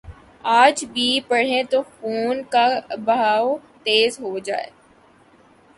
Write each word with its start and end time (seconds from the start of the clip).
آج 0.53 0.83
بھی 0.93 1.19
پڑھیں 1.27 1.63
تو 1.63 1.81
خون 1.91 2.41
کا 2.49 2.65
بہاؤ 3.05 3.55
تیز 3.83 4.19
ہو 4.19 4.37
جائے۔ 4.39 4.69